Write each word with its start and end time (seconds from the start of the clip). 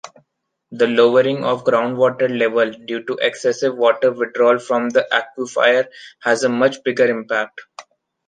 The 0.71 0.87
lowering 0.87 1.43
of 1.43 1.63
the 1.63 1.71
groundwater 1.73 2.27
level 2.35 2.71
due 2.71 3.03
to 3.03 3.19
excessive 3.21 3.77
water 3.77 4.11
withdrawal 4.11 4.57
from 4.57 4.89
the 4.89 5.05
aquifer 5.11 5.89
has 6.23 6.43
a 6.43 6.49
much 6.49 6.83
bigger 6.83 7.05
impact. 7.05 7.61